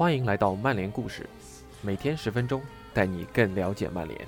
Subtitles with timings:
[0.00, 1.28] 欢迎来到曼联故事，
[1.82, 2.62] 每天十分钟，
[2.94, 4.18] 带你更了解曼联。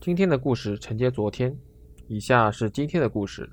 [0.00, 1.52] 今天的故事承接昨天，
[2.06, 3.50] 以下是今天的故事：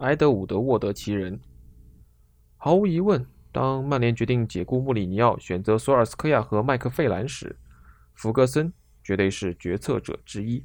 [0.00, 1.40] 埃德伍德沃德奇人。
[2.58, 7.58] 毫无疑问，当曼联决定解雇穆里尼奥，选择索尔斯克亚和麦克费兰时，
[8.12, 8.70] 弗格森
[9.02, 10.62] 绝对是决策者之一。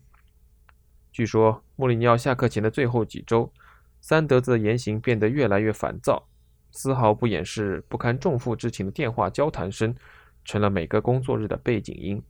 [1.12, 3.52] 据说，穆里尼奥下课前的最后几周，
[4.00, 6.28] 三德子的言行变得越来越烦躁，
[6.72, 9.94] 丝毫不掩饰不堪重负之情的电话交谈声，
[10.46, 12.24] 成了每个工作日的背景音。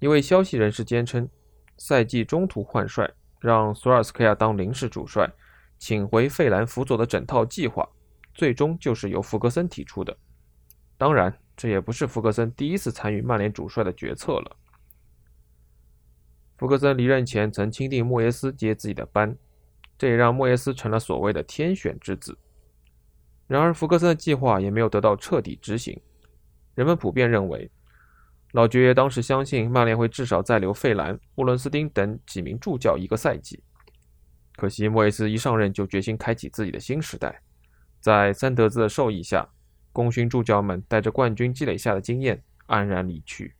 [0.00, 1.28] 一位消息人士坚称，
[1.76, 5.30] 赛季中途换帅，让索尔斯克亚当临时主帅，
[5.78, 7.88] 请回费兰辅佐的整套计划，
[8.34, 10.18] 最终就是由福格森提出的。
[10.98, 14.56] 当然，这也不是福格森第一次参与曼联主帅的决策了。
[16.62, 19.36] 福格森离任前曾钦定莫耶斯接自己的班，
[19.98, 22.38] 这也让莫耶斯成了所谓的天选之子。
[23.48, 26.00] 然而，福格森的计划也没有得到彻底执行。
[26.76, 27.68] 人们普遍认为。
[28.52, 33.60] 老爵爷当时相信曼联会至少再留费兰、沃伦斯丁等几名助教一个赛季。
[34.54, 37.42] 可惜莫耶斯一上任就决心开启自己的新时代，
[37.98, 39.48] 在三德子的授意下，
[39.90, 43.56] 功勋助教们带着冠军积累下的经验安然离去。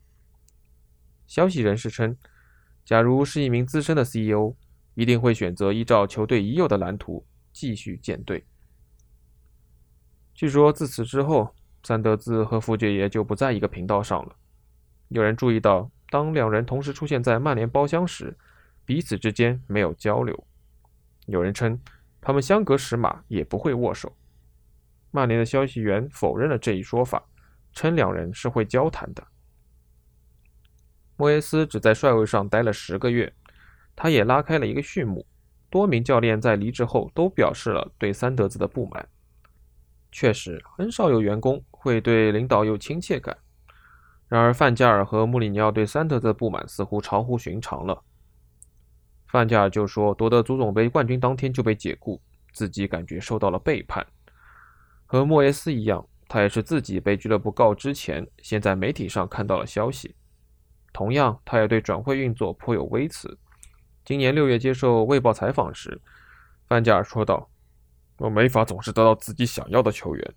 [1.26, 2.16] 消息人士称，
[2.84, 4.54] 假如是一名资深的 CEO，
[4.94, 8.44] 一定会选择依照球队已有的蓝图继续建队。
[10.34, 14.34] 据说自此之后，三德子和福爵爷就不在一个频道上了。
[15.08, 18.36] 有人注意到，当两人同时出现在曼联包厢时，
[18.84, 20.46] 彼此之间没有交流。
[21.26, 21.78] 有人称，
[22.20, 24.12] 他们相隔十码也不会握手。
[25.10, 27.22] 曼联的消息源否认了这一说法，
[27.72, 29.24] 称两人是会交谈的。
[31.22, 33.32] 莫耶斯只在帅位上待了十个月，
[33.94, 35.24] 他也拉开了一个序幕。
[35.70, 39.08] 多名教练在离职后都表示了对三德子的不满。
[40.10, 43.38] 确实，很少有员工会对领导有亲切感。
[44.26, 48.02] 然而，范加尔和穆里尼奥对三德子的不满似乎超乎寻常了。
[49.28, 52.20] 范加尔就说，夺得足总杯冠军当天就被解雇，
[52.52, 54.04] 自己感觉受到了背叛。
[55.06, 60.16] 和莫耶斯一样，他也是自己被俱乐部告知前，先在媒体上看到了消息。
[60.92, 63.38] 同样，他也对转会运作颇有微词。
[64.04, 66.00] 今年六月接受《卫报》采访时，
[66.68, 67.48] 范加尔说道
[68.18, 70.34] ：“我没法总是得到自己想要的球员，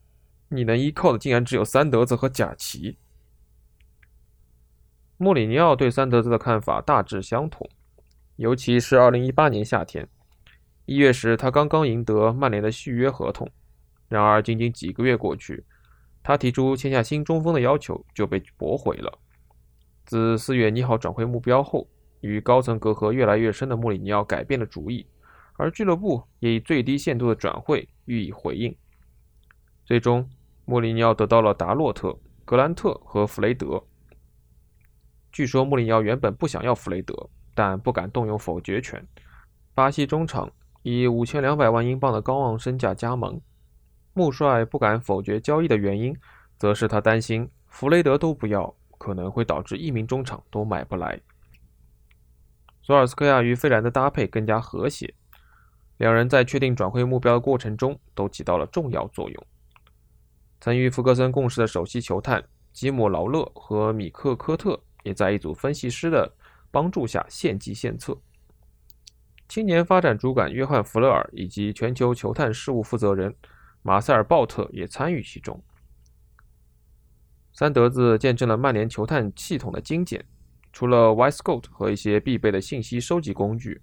[0.49, 2.97] 你能依靠的竟然只有三德子和贾奇。”
[5.17, 7.69] 穆里尼奥对三德子的看法大致相同，
[8.35, 10.07] 尤其是2018年夏天
[10.85, 13.49] 一月时，他刚刚赢得曼联的续约合同。
[14.07, 15.65] 然而，仅仅几个月过去，
[16.21, 19.19] 他提出签下新中锋的要求就被驳回了。
[20.05, 21.87] 自四月拟好转会目标后，
[22.21, 25.07] 与高层隔阂越来越深的穆里尼奥改变了主意，
[25.57, 28.75] 而俱乐部也以最低限度的转会予以回应。
[29.83, 30.29] 最终，
[30.65, 33.83] 穆里尼奥得到了达洛特、格兰特和弗雷德。
[35.31, 39.05] 据说穆里尼奥原本不想要弗雷德，但不敢动用否决权。
[39.73, 40.51] 巴西中场
[40.83, 43.41] 以五千两百万英镑的高昂身价加盟。
[44.13, 46.15] 穆帅不敢否决交易的原因，
[46.57, 51.19] 则是他担心弗雷德都不要，可能会导致一名中场都买不来。
[52.81, 55.13] 索尔斯克亚与费兰的搭配更加和谐，
[55.97, 59.45] 两人在确定转会目标的过程中都起到了重要作用。
[60.59, 64.81] 曾与福格森共事的首席球探吉姆劳勒和米克科特。
[65.05, 66.33] 也在一组分析师的
[66.71, 68.17] 帮助下献计献策。
[69.47, 73.35] 青年发展主管约翰·弗勒尔以及全球球探事务负责人
[73.83, 75.63] 马塞尔·鲍特也参与其中。
[77.55, 80.21] 三德子见证了曼联球探系统的精简。
[80.73, 83.79] 除了 Yscout 和一些必备的信息收集工具，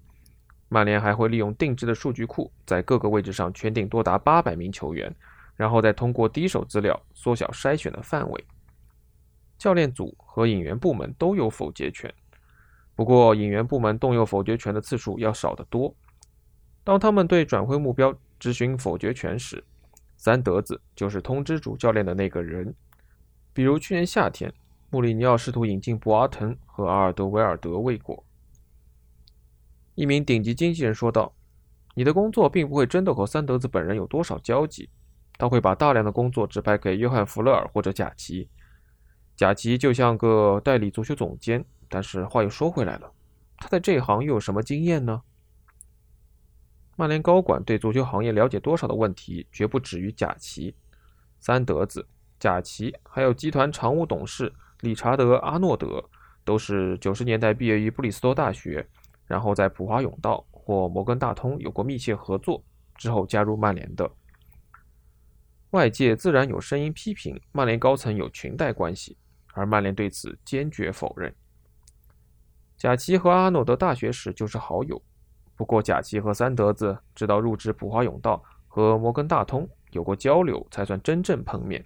[0.69, 5.11] 曼联还会利用定制的数据库，在各个位置上圈定多达八百名球员，
[5.55, 8.45] 然后再通过第一手资料缩小筛选的范围。
[9.57, 12.13] 教练组和引援部门都有否决权，
[12.95, 15.91] 不过引援部门动用否决权的次数要少得多。
[16.83, 19.63] 当他们对转会目标执行否决权时，
[20.15, 22.71] 三德子就是通知主教练的那个人。
[23.53, 24.51] 比如去年夏天，
[24.89, 28.23] 穆里尼奥试图引进博阿滕和阿尔德维尔德未果。
[29.95, 31.31] 一名顶级经纪人说道
[31.93, 34.89] ：“你的工作并不会真的和三德子本人有多少交集，
[35.37, 38.49] 他会把大量的工作指派给约翰·弗勒尔或者贾奇。”
[39.37, 43.11] 贾奇就像个代理足球总监，但是话又说回来了，
[43.57, 45.21] 他在这一行又有什么经验呢？
[46.95, 50.75] 曼联高管对足球行业了解多少的问题，绝不止于贾奇、
[51.39, 52.07] 三德子、
[52.43, 54.51] 贾奇，还有集团常务董事
[54.81, 56.03] 理查德·阿诺德，
[56.43, 58.85] 都是九十年代毕业于布里斯托大学，
[59.25, 62.61] 然后在普华永道或摩根大通有过密切合作，
[62.97, 64.11] 之后加入曼联的。
[65.69, 69.17] 外界自然有声音批评曼联高层有裙带关系，
[69.53, 71.33] 而曼联对此坚决否认。
[72.75, 75.01] 贾奇和阿诺德大学时就是好友，
[75.55, 81.81] 不过贾奇和三德子直到入职普华永道和摩根大通有过交流，才算真正碰面。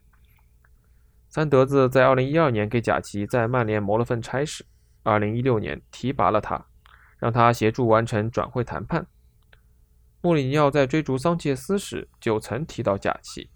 [1.37, 4.65] 三德子在2012年给贾奇在曼联谋了份差事
[5.03, 6.65] ，2016年提拔了他，
[7.19, 9.05] 让他协助完成转会谈判。
[10.21, 13.51] 穆里尼奥在追逐桑切斯时就曾提到贾奇。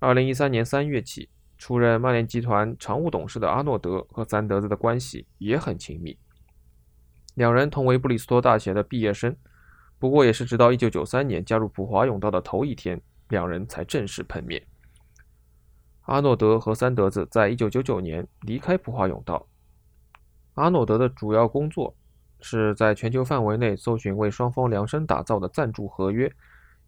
[0.00, 6.18] 2013年3月起，出任曼联集团常务董事的阿诺德和三德子的关系也很亲密，
[7.34, 9.36] 两人同为布里斯托大学的毕业生，
[10.00, 14.60] 不过也是直到1993年加入普华永道的头一天，两人才正式碰面。
[16.04, 19.46] 阿诺德和三德子在一九九九年离开普华永道。
[20.54, 21.94] 阿诺德的主要工作
[22.40, 26.30] 是在全球范围内搜寻为双方量身打造的赞助合约，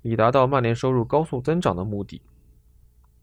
[0.03, 2.21] 以达到曼联收入高速增长的目的。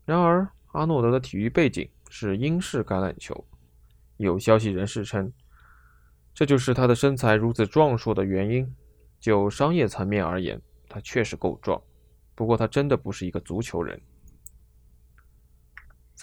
[0.05, 3.45] 然而，阿诺德的体育背景是英式橄榄球，
[4.17, 5.31] 有消息人士称，
[6.33, 8.75] 这就是他的身材如此壮硕的原因。
[9.19, 10.59] 就商业层面而言，
[10.89, 11.81] 他确实够壮，
[12.35, 14.01] 不过他真的不是一个足球人。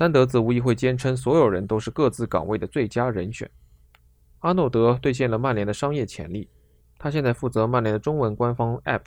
[0.01, 3.51] 三德子无疑会坚称，所有人都是各自岗位的最佳人选。
[4.39, 6.49] 阿诺德兑现了曼联的商业潜力，
[6.99, 9.03] 他现在负责曼联的中文官方 App。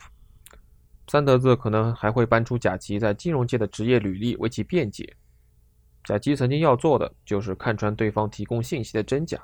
[1.08, 5.16] 三德子可能还会搬出贾吉在金融界的职业履历为其辩解。
[6.04, 9.42] 贾吉曾经要做的就是看穿对方提供信息的真假，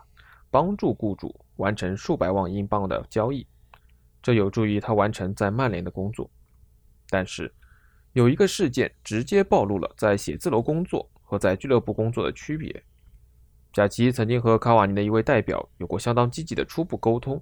[0.52, 3.44] 帮助雇主完成数百万英镑的交易，
[4.22, 6.30] 这有助于他完成在曼联的工作。
[7.08, 7.52] 但是，
[8.12, 11.10] 有一个事件直接暴露了在写字楼工作。
[11.30, 12.82] 和在俱乐部工作的区别。
[13.72, 17.40] 贾奇曾经和卡瓦尼的一位代表有过相当积极的初步沟通，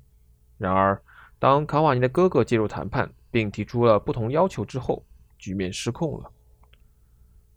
[0.58, 1.00] 然而
[1.38, 5.02] 当卡瓦尼的哥哥介入谈判并提出了不同要求之后，
[5.38, 6.30] 局面失控了。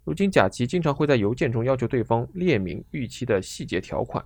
[0.06, 4.26] 如今，贾奇经常会在邮件中要求对方列明预期的细节条款。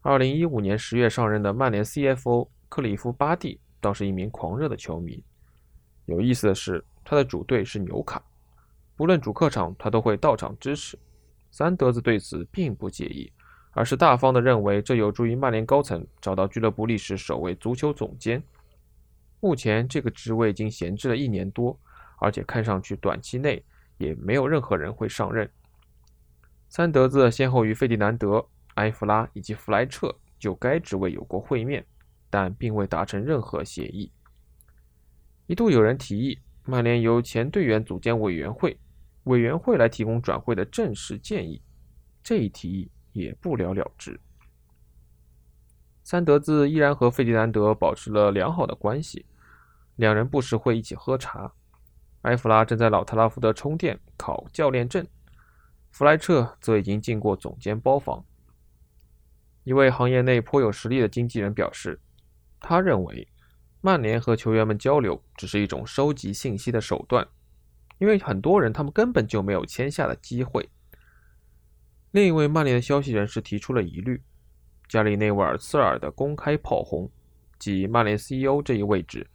[0.00, 5.22] 二零一五年十月上任的曼联 CFO 克里夫·巴蒂倒是一名狂热的球迷。
[6.06, 8.24] 有意思的是，他的主队是纽卡。
[8.96, 10.98] 不论主客场，他都会到场支持。
[11.50, 13.32] 三德子对此并不介意，
[13.72, 18.42] 而是大方地认为这有助于曼联高层找到俱乐部历史首位足球总监。
[19.40, 21.78] 目前这个职位已经闲置了一年多，
[22.18, 23.64] 而且看上去短期内
[23.98, 25.48] 也没有任何人会上任。
[26.68, 28.44] 三德子先后与费迪南德、
[28.74, 31.84] 埃弗拉以及弗莱彻就该职位有过会面，
[32.30, 34.10] 但并未达成任何协议。
[35.46, 38.76] 一度有人提议，曼联由前队员组建委员会。
[39.24, 41.62] 委员会来提供转会的正式建议，
[42.22, 44.18] 这一提议也不了了之。
[46.02, 49.24] 三德子依然和费迪南德保持了良好的关系，
[49.96, 51.52] 两人不时会一起喝茶。
[52.22, 55.06] 埃弗拉正在老特拉福德充电考教练证，
[55.90, 58.24] 弗莱彻则已经进过总监包房。
[59.62, 61.98] 一位行业内颇有实力的经纪人表示，
[62.60, 63.26] 他认为
[63.80, 67.26] 曼联和球员们交流只是一种收集信息的手段。
[67.98, 70.68] 因为很多人他们根本就没有签下的机会。
[72.10, 74.22] 另一位曼联的消息人士提出了疑虑：
[74.88, 77.10] 加里内维尔茨尔的公开炮轰，
[77.58, 79.26] 即曼联 CEO 这一位置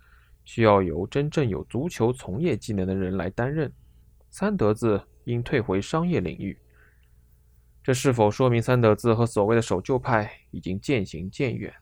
[0.45, 3.71] 需要由真正有足球从业技能的人来担任。
[4.29, 6.57] 三德子应退回商业领域。
[7.83, 11.73] 这是否说明三德子和所谓的守旧派已经渐行渐远？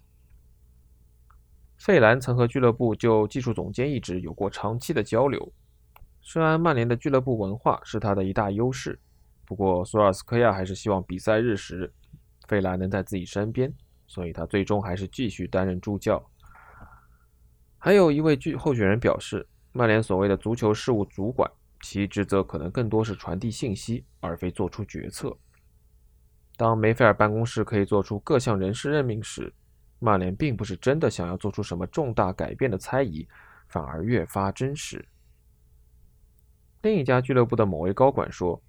[1.77, 5.51] 费兰曾和俱乐部就技术总监一职有过长期的交流。
[6.29, 8.99] 虽然曼联的俱乐部文化是他的一大优势，
[9.45, 11.89] 不过索尔斯克亚还是希望比赛日时
[12.49, 13.73] 费兰能在自己身边，
[14.07, 16.21] 所以他最终还是继续担任助教。
[17.77, 21.49] 还有一位据候选人表示，曼联所谓的足球事务主管，
[21.81, 25.33] 其职责可能更多是传递信息，而非做出决策。
[26.57, 29.53] 当梅菲尔办公室可以做出各项人事任命时，
[29.99, 33.25] 曼联并不是真的想要做出什么重大改变的猜疑，
[33.69, 35.07] 反而越发真实。
[36.81, 38.61] 另一家俱乐部的某位高管说：“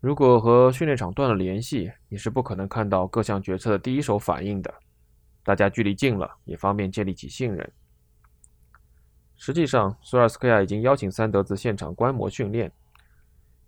[0.00, 4.72] 如果和训练场断了联系，你是不可能看到各项决策的第一手反应的。
[5.42, 7.72] 大家距离近了，也方便建立起信任。”
[9.36, 12.70] 实际上，索尔斯克亚已经邀请三德子现场观摩训练。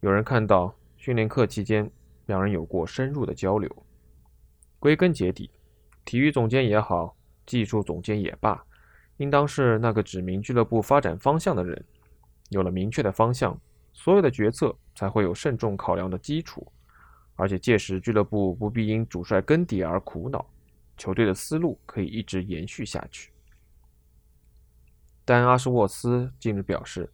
[0.01, 1.91] 有人看到训练课期间，
[2.27, 3.71] 两人有过深入的交流。
[4.79, 5.51] 归根结底，
[6.05, 8.63] 体育总监也好，技术总监也罢，
[9.17, 11.85] 应当是那个指明俱乐部发展方向的人。
[12.53, 13.59] 有了明确的方向，
[13.93, 16.67] 所有的决策才会有慎重考量的基础，
[17.35, 20.47] 而且届时俱乐部不必因主帅更迭而苦恼，
[20.97, 23.33] 球队的思路可以一直延续下去。
[25.25, 27.11] 但阿什沃斯近日表示，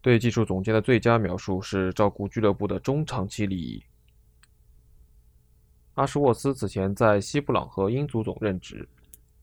[0.00, 3.82] 对技术总监的最佳描述是照顾俱乐部的中长期利益。
[5.94, 8.86] 阿什沃斯此前在西布朗和英足总任职，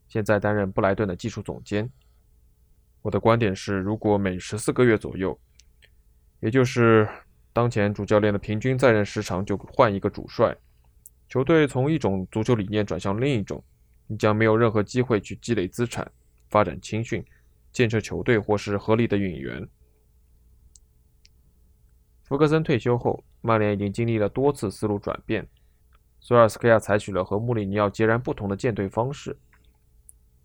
[0.07, 1.89] 现在担任布莱顿的技术总监。
[3.01, 5.39] 我的观点是，如果每十四个月左右，
[6.39, 7.07] 也就是
[7.53, 10.55] 当前主教练的平均在任时长就换一个主帅，
[11.27, 13.63] 球队从一种足球理念转向另一种，
[14.07, 16.11] 你将没有任何机会去积累资产。
[16.49, 17.25] 发展青训、
[17.71, 19.65] 建设球队或是合理的引援。
[22.25, 25.47] 福格森退休后，曼联已经经历了多次思路转变。
[26.19, 29.33] 索尔斯克亚采取了和穆里尼奥截然不同的建队方式，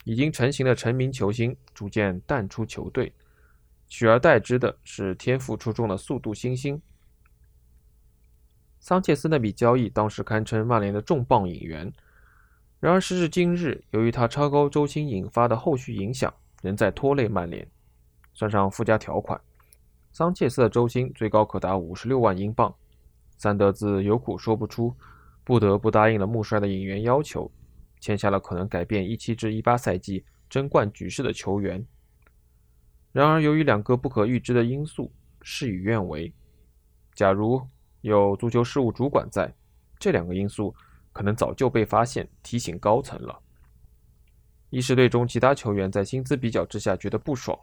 [0.07, 3.13] 已经成型的成名球星逐渐淡出球队，
[3.89, 6.81] 取而代之的是天赋出众的速度新星。
[8.79, 11.93] 桑切斯那笔交易当时堪称曼联的重磅引援。
[12.79, 16.33] 然而时至今日，由于他超高周薪引发的后续影响，
[16.63, 17.67] 仍在拖累曼联。
[18.33, 19.41] 算上附加条款，
[20.13, 22.73] 桑切斯的周薪最高可达五十六万英镑。
[23.39, 24.95] 三德子有苦说不出，
[25.43, 27.51] 不得不答应了穆帅的引援要求，
[28.07, 31.85] 签下了可能改变一七至一八赛季争冠局势的球员。
[33.11, 36.33] 然而，由于两个不可预知的因素，事与愿违。
[37.15, 37.61] 假如
[38.03, 39.53] 有足球事务主管在，
[39.99, 40.73] 这两个因素。
[41.13, 43.41] 可能早就被发现，提醒高层了。
[44.69, 47.59] 一是队中其他球员在薪资比较之下觉得不爽，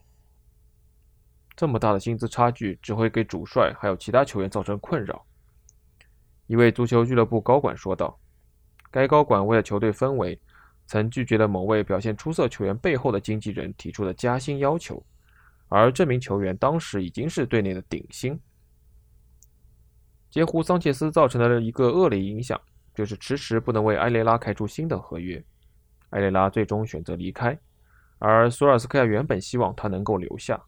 [1.55, 5.23] 这么大的薪资差距只会给主帅还有其他球员造成困扰。
[6.47, 8.19] 一位足球俱乐部高管说道
[8.93, 10.39] ：“该高管为了球队氛围，
[10.85, 15.03] 曾拒绝了某位表现出色球员背后的经纪人提出的加薪要求，
[15.67, 18.39] 而这名球员当时已经是队内的顶薪。”
[20.31, 22.57] 截胡桑切斯造成的一个恶劣影响。
[22.95, 25.43] 就是迟迟不能为埃雷拉开出新的合约，
[26.11, 27.57] 埃雷拉最终选择离开，
[28.19, 30.61] 而索尔斯克亚原本希望他能够留下。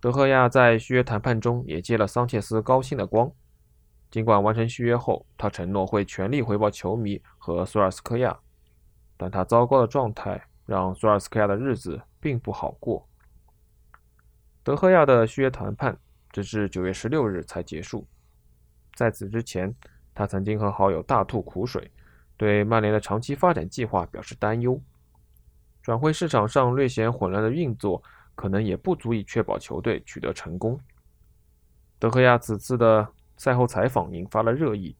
[0.00, 3.30] 德赫亚在续约谈判中也接了桑切斯高薪的光，
[4.10, 8.38] 尽管完成续约后，他承诺会全力回报球迷和索尔斯克亚，
[9.16, 13.06] 但他糟糕的状态让索尔斯克亚的日子并不好过。
[14.62, 15.98] 德赫亚的续约谈判
[16.30, 18.06] 直至九月十六日才结束，
[18.94, 19.74] 在此之前。
[20.14, 21.88] 他曾经和好友大吐苦水，
[22.36, 24.82] 对曼联的长期发展计划表示担忧。
[25.80, 28.02] 转会市场上略显混乱的运作，
[28.34, 30.76] 可能也不足以确保球队取得成功。
[32.00, 33.06] 德赫亚此次的
[33.38, 34.94] 赛后采访引发了热议，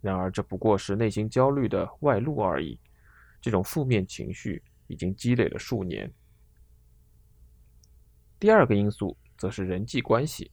[0.00, 2.80] 然而这不过是内心焦虑的外露而已。
[3.40, 6.10] 这种负面情绪已经积累了数年。
[8.40, 10.50] 第二个因素则是人际关系。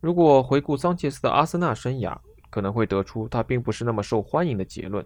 [0.00, 2.18] 如果回顾桑切斯的阿森纳生涯，
[2.48, 5.04] 可能会得出他并不是那么受欢迎的结论。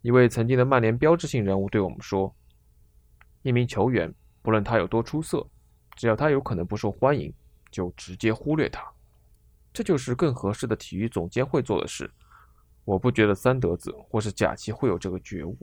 [0.00, 2.34] 一位曾经的曼联标志性人物对我们说
[3.42, 5.46] ：“一名球员，不论他有多出色，
[5.96, 7.32] 只要他有可能不受欢迎，
[7.70, 8.82] 就直接忽略他。
[9.74, 12.10] 这就是更合适的体育总监会做的事。
[12.84, 15.58] 我不觉得三德子或是贾奇会有这个觉悟。”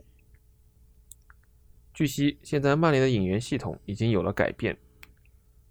[1.93, 4.77] 据悉，现在曼联的引援系统已经有了改变，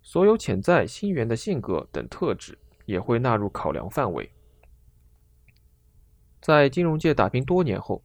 [0.02, 4.30] 所有潜在新援的性格等特质也会纳入考量范围。
[6.40, 8.02] 在金融界打拼多年后，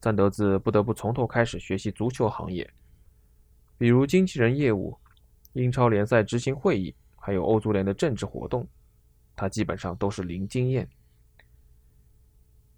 [0.00, 2.68] 三德子不得不从头开始学习足球行业，
[3.76, 4.96] 比如经纪人业务、
[5.52, 8.66] 英超联赛执行会议，还有欧足联的政治活动，
[9.38, 10.88] 他基本上都是零经验。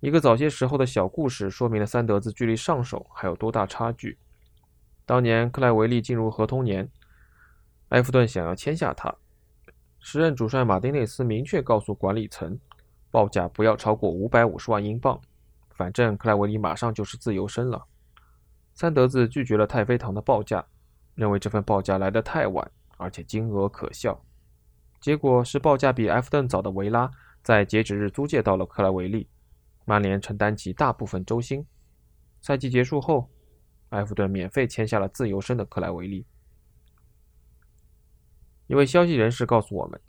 [0.00, 4.18] 一个早些时候的小故事说明了三德子距离上手还有多大差距。
[5.04, 6.88] 当年克莱维利进入合同年，
[7.88, 9.14] 埃弗顿想要签下他，
[9.98, 12.58] 时任主帅马丁内斯明确告诉管理层。
[13.10, 15.20] 报价不要超过五百五十万英镑，
[15.70, 17.84] 反正克莱维利马上就是自由身了。
[18.72, 20.64] 三德子拒绝了太妃堂的报价，
[21.16, 24.24] 认为这份报价来得太晚，而且金额可笑。
[25.00, 27.10] 结果是报价比埃弗顿早的维拉
[27.42, 29.26] 在截止日租借到了克莱维利，
[29.86, 31.66] 曼联承担起大部分周薪。
[32.42, 33.30] 赛季结束后，
[33.90, 36.26] 埃弗顿免费签下了自由身的克莱维利。
[38.66, 40.00] 一位消息人士告诉我们。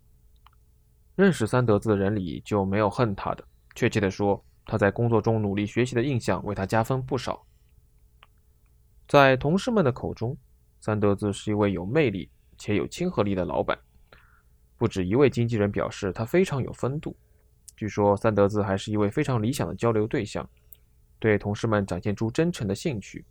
[1.15, 3.43] 认识三德子的人里就没有恨他的。
[3.75, 7.45] 确切的说，他在工作中努力学习的印象为他加分不少。
[9.07, 10.37] 在同事们的口中，
[10.79, 13.77] 三德子是一位有魅力且有亲和力的老板。
[14.81, 17.15] 不止一位经纪人表示他非常有风度。
[17.77, 20.49] 据说三德子还是一位非常理想的交流对象，
[21.19, 23.23] 对同事们展现出真诚的兴趣。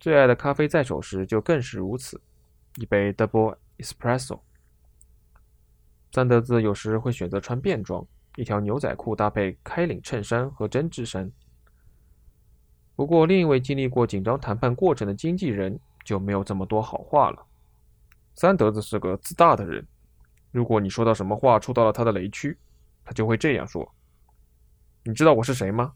[0.00, 2.20] 最爱的咖啡在手时就更是如此，
[2.78, 4.40] 一杯 Double Espresso。
[6.10, 8.04] 三德子有时会选择穿便装，
[8.34, 11.30] 一条牛仔裤搭配开领衬衫和针织衫。
[12.96, 17.46] 不过，另一位经历过紧张谈判过程的经纪人就没有这么多好话了。
[18.34, 19.86] 三德子是个自大的人，
[20.56, 22.56] 如果你说到什么话触到了他的雷区，
[23.04, 23.94] 他就会这样说
[25.04, 25.92] ：“你知道我是谁吗？”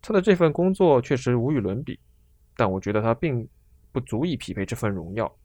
[0.00, 1.98] 他的这份工作确实无与伦比，
[2.56, 3.48] 但我觉得他并
[3.90, 5.36] 不足以匹配这份荣耀。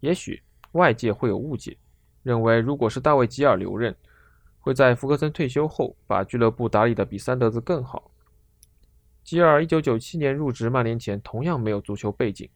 [0.00, 0.42] 也许
[0.72, 1.76] 外界会有误解，
[2.22, 3.94] 认为如果是大卫·吉尔留任。
[4.64, 8.12] 会在福格森退休后把俱乐部打理得比三德子更好。
[9.24, 12.48] 吉尔1997年入职曼联前同样没有足球背景，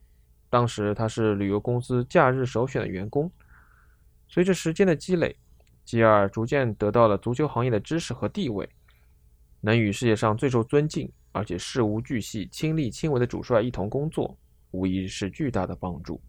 [0.57, 3.31] 当时他是旅游公司假日首选的员工。
[4.27, 5.37] 随着时间的积累，
[5.85, 8.67] 吉尔逐渐得到了足球行业的知识和地位，
[9.61, 14.35] 能与世界上最受尊敬而且事无巨细、亲力亲为的主帅一同工作，
[14.71, 16.19] 无疑是巨大的帮助。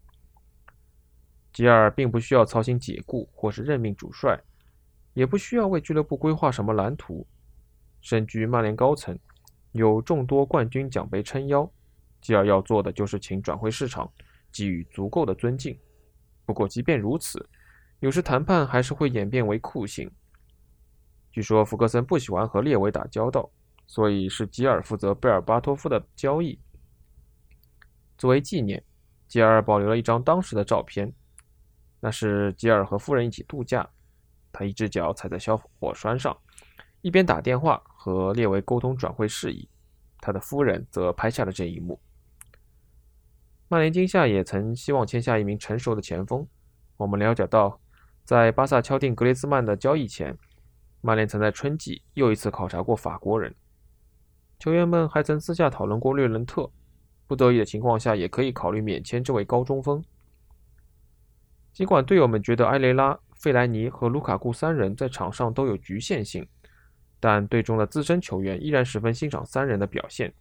[1.51, 4.39] 吉尔并不需要操心解雇或是任命主帅。
[5.15, 7.25] 也不需要为俱乐部规划什么蓝图。
[7.99, 9.17] 身居曼联高层，
[9.71, 11.69] 有众多冠军奖杯撑腰，
[12.21, 14.11] 吉尔要做的就是请转会市场
[14.51, 15.77] 给予足够的尊敬。
[16.45, 17.47] 不过，即便如此，
[17.99, 20.09] 有时谈判还是会演变为酷刑。
[21.31, 23.49] 据说福格森不喜欢和列维打交道，
[23.85, 26.59] 所以是吉尔负责贝尔巴托夫的交易。
[28.17, 28.83] 作为纪念，
[29.27, 31.13] 吉尔保留了一张当时的照片，
[31.99, 33.87] 那是吉尔和夫人一起度假。
[34.51, 36.35] 他一只脚踩在小火栓上，
[37.01, 39.69] 一边打电话和列维沟通转会事宜。
[40.19, 42.01] 他的夫人则拍下了这一幕。
[43.71, 46.45] 曼联今夏也曾希望签下一名成熟的前锋。
[46.97, 47.79] 我们了解到，
[48.25, 50.35] 在巴萨敲定格列兹曼的交易前，
[51.01, 53.53] 曼联曾在春季又一次考察过法国人。
[54.57, 56.67] 球员们还曾私下讨论过略伦特，
[57.27, 60.03] 不得已的情况下也可以考虑免签这位高中锋。
[61.71, 63.17] 尽管队友们觉得埃雷拉。
[63.39, 66.45] 费莱尼和卢卡库三人在场上都有局限性，
[67.21, 70.33] 但队中的资深球员依然十分欣赏三人的表现。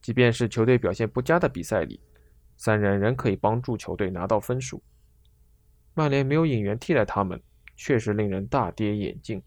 [0.00, 2.00] 即便是球队表现不佳的比赛里，
[2.56, 4.82] 三人仍可以帮助球队拿到分数。
[5.94, 7.40] 曼联没有引援替代他们，
[7.76, 9.42] 确实令人大跌眼镜。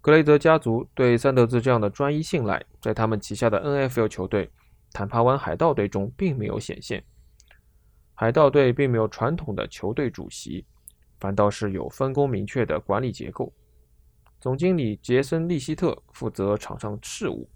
[0.00, 4.50] 格雷泽家族对三德兹这样的专一信赖，在他们旗下的 NFL 球队
[4.92, 7.02] 坦帕湾海盗队中并没有显现。
[8.12, 10.66] 海盗队并没有传统的球队主席，
[11.18, 13.50] 反倒是有分工明确的管理结构。
[14.38, 17.48] 总经理杰森·利希特负责场上事务，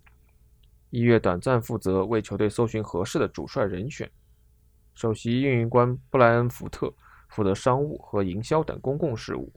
[0.90, 4.11] 一月短暂负责为球队搜寻合适的主帅人选。
[4.94, 6.92] 首席运营官布莱恩·福特
[7.29, 9.53] 负责商务和营销等公共事务。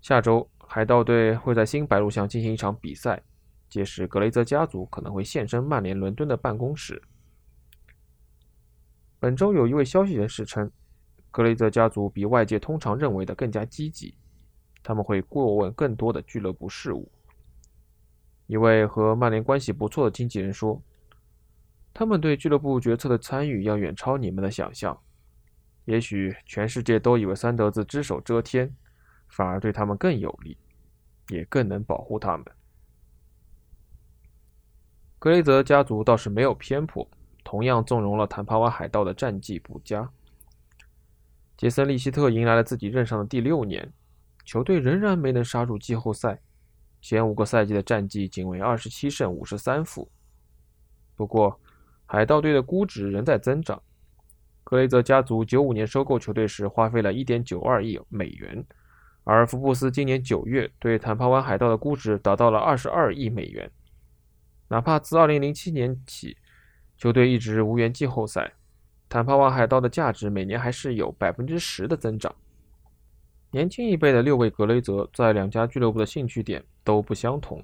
[0.00, 3.22] 下周，海盗队会在新白鹿巷进行一场比赛，
[3.68, 7.02] 届时格雷泽家族可能会现身曼联伦敦的办公室。
[9.18, 10.70] 本周有一位消息人士称，
[11.30, 14.14] 格雷泽家族比外界通常认为的更加积极，
[14.82, 17.12] 他们会过问更多的俱乐部事务。
[18.50, 20.82] 一位和曼联关系不错的经纪人说
[21.94, 25.00] ：“他们对俱乐部决策的参与要远超你们的想象。
[25.84, 28.74] 也许全世界都以为三德子只手遮天，
[29.28, 30.58] 反而对他们更有利，
[31.28, 32.44] 也更能保护他们。”
[35.20, 37.08] 格雷泽家族倒是没有偏颇。
[37.44, 40.10] 同样纵容了坦帕湾海盗的战绩不佳。
[41.56, 43.92] 杰森·利希特迎来了自己任上的第六年，
[44.44, 46.40] 球队仍然没能杀入季后赛，
[47.00, 50.10] 前五个赛季的战绩仅为二十七胜五十三负。
[51.16, 51.60] 不过，
[52.06, 53.82] 海盗队的估值仍在增长。
[54.62, 58.64] 格雷泽家族九五年收购球队时花费了一点九二亿美元，
[59.24, 63.70] 而福布斯今年九月对坦帕湾海盗的估值达到了二十二亿美元。
[64.68, 66.36] 哪怕自二零零七年起，
[66.96, 68.52] 球队一直无缘季后赛，
[69.08, 72.32] 坦帕湾海盗的价值每年还是有百分之十的增长。
[73.52, 77.60] 年轻一辈的六位格雷泽在两家俱乐部的兴趣点都不相同。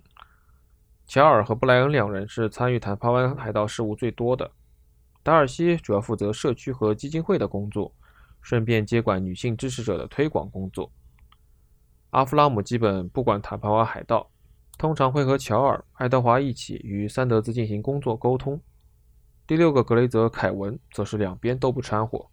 [1.06, 4.50] 乔尔和布莱恩两人是参与坦帕湾海盗事务最多的，
[5.22, 7.94] 达尔西主要负责社区和基金会的工作，
[8.42, 10.90] 顺便接管女性支持者的推广工作。
[12.10, 14.28] 阿弗拉姆基本不管坦帕湾海盗，
[14.76, 18.60] 通常会和乔尔、爱德华一起与三德兹进行工作沟通。
[19.46, 22.28] 第六个格雷泽凯文则是两边都不掺和。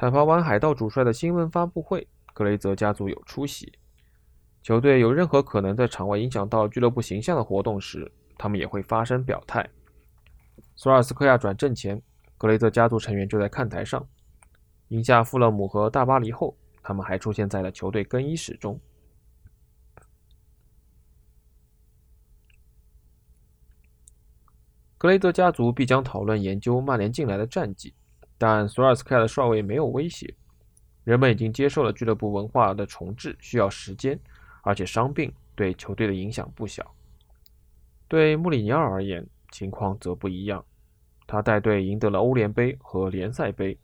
[0.00, 3.70] 坦帕湾海盗主帅的新闻发布会，格雷泽家族有出席。
[4.62, 9.68] 球队有任何可能在场外影响到俱乐部形象的活动时，他们也会发声表态。
[10.74, 12.00] 索尔斯克亚转正前，
[12.38, 14.08] 格雷泽家族成员就在看台上。
[14.88, 18.80] 赢下富勒姆和大巴黎后，他们还出现在了球队更衣室中。
[24.96, 27.92] 格雷泽家族必将讨论研究曼联近来的战绩，
[28.40, 30.34] 但索尔斯克亚的帅位没有威胁。
[31.04, 34.18] 人们已经接受了俱乐部文化的重置需要时间，
[34.62, 36.94] 而且伤病对球队的影响不小。
[38.08, 40.64] 对穆里尼奥而言，情况则不一样。
[41.26, 43.78] 他带队赢得了欧联杯和联赛杯，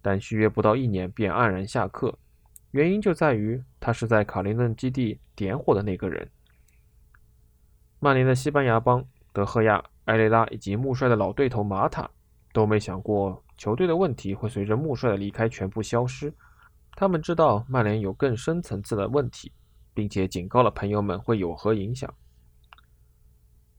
[0.00, 2.16] 但续约不到一年便黯然下课。
[2.70, 6.30] 原因就在于他是在卡林顿基地点火的那个人。
[7.98, 12.08] 曼联的西班牙帮德赫亚、埃雷拉以及穆帅的老对头马塔
[12.52, 16.32] 都没想过球队的问题会随着穆帅的离开全部消失。
[16.94, 19.52] 他们知道曼联有更深层次的问题，
[19.92, 22.12] 并且警告了朋友们会有何影响。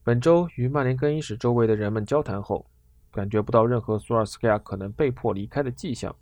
[0.03, 2.65] 本周与曼联更衣室周围的人们交谈后，
[3.11, 6.15] 感觉不到任何索尔斯克亚可能被迫离开的迹象，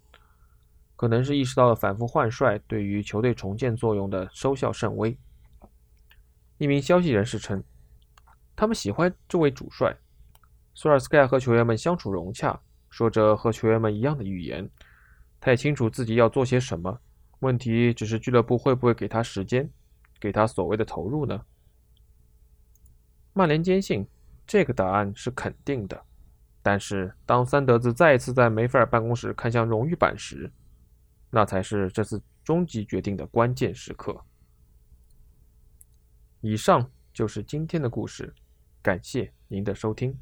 [0.95, 5.17] 可能是意识到了反复换帅对于球队重建作用的收效甚微。
[6.57, 7.61] 一名消息人士称，
[8.55, 9.95] 他们喜欢这位主帅，
[10.73, 12.59] 索尔斯克亚和球员们相处融洽，
[12.95, 14.69] 说着和球员们一样的语言。
[15.41, 16.97] 他也清楚自己要做些什么，
[17.39, 19.69] 问题只是俱乐部会不会给他时间，
[20.17, 21.45] 给他所谓的投入呢？
[23.33, 24.07] 曼联坚信
[24.47, 26.05] 这个答案是肯定的，
[26.61, 30.49] 但是当三德子再一次在梅菲尔办公室看向荣誉板时，
[31.29, 34.23] 那才是这次终极决定的关键时刻。
[36.39, 38.33] 以上就是今天的故事，
[38.81, 40.17] 感谢您的收听。